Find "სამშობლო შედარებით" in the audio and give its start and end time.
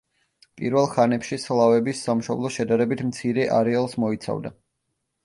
2.07-3.05